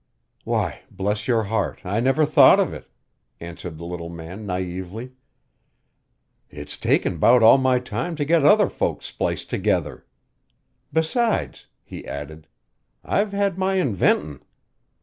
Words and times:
"Why, 0.45 0.81
bless 0.89 1.27
your 1.27 1.43
heart, 1.43 1.85
I 1.85 1.99
never 1.99 2.25
thought 2.25 2.59
of 2.59 2.73
it!" 2.73 2.87
answered 3.39 3.77
the 3.77 3.85
little 3.85 4.09
man 4.09 4.47
naïvely. 4.47 5.11
"It's 6.49 6.75
taken 6.75 7.19
'bout 7.19 7.43
all 7.43 7.59
my 7.59 7.77
time 7.77 8.15
to 8.15 8.25
get 8.25 8.43
other 8.43 8.67
folks 8.67 9.05
spliced 9.05 9.51
together. 9.51 10.03
Besides," 10.91 11.67
he 11.83 12.03
added, 12.07 12.47
"I've 13.03 13.31
had 13.33 13.59
my 13.59 13.75
inventin'." 13.75 14.41